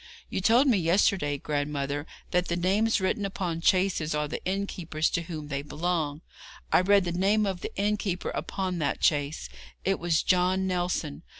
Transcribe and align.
You 0.31 0.41
told 0.41 0.65
me 0.65 0.79
yesterday, 0.79 1.37
grandmother, 1.37 2.07
that 2.31 2.47
the 2.47 2.55
names 2.55 2.99
written 2.99 3.23
upon 3.23 3.61
chaises 3.61 4.15
are 4.15 4.27
the 4.27 4.43
innkeepers 4.45 5.11
to 5.11 5.21
whom 5.21 5.49
they 5.49 5.61
belong. 5.61 6.21
I 6.73 6.81
read 6.81 7.03
the 7.03 7.11
name 7.11 7.45
of 7.45 7.61
the 7.61 7.71
innkeeper 7.75 8.31
upon 8.31 8.79
that 8.79 9.03
chaise. 9.03 9.47
It 9.85 9.99
was 9.99 10.23
John 10.23 10.65
Nelson. 10.65 11.21